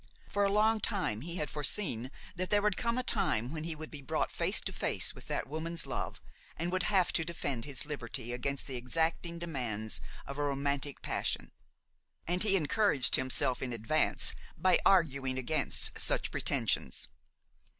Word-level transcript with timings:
For 0.27 0.43
a 0.43 0.51
long 0.51 0.79
time 0.79 1.21
he 1.21 1.35
had 1.35 1.47
foreseen 1.51 2.09
that 2.35 2.49
there 2.49 2.63
would 2.63 2.75
come 2.75 2.97
a 2.97 3.03
time 3.03 3.51
when 3.53 3.65
he 3.65 3.75
would 3.75 3.91
be 3.91 4.01
brought 4.01 4.31
face 4.31 4.59
to 4.61 4.71
face 4.71 5.13
with 5.13 5.27
that 5.27 5.45
woman's 5.47 5.85
love 5.85 6.19
and 6.57 6.71
would 6.71 6.81
have 6.89 7.13
to 7.13 7.23
defend 7.23 7.65
his 7.65 7.85
liberty 7.85 8.33
against 8.33 8.65
the 8.65 8.77
exacting 8.77 9.37
demands 9.37 10.01
of 10.25 10.39
a 10.39 10.43
romantic 10.43 11.03
passion; 11.03 11.51
and 12.25 12.41
he 12.41 12.55
encouraged 12.55 13.15
himself 13.15 13.61
in 13.61 13.71
advance 13.71 14.33
by 14.57 14.79
arguing 14.87 15.37
against 15.37 15.91
such 15.99 16.31
pretensions. 16.31 17.07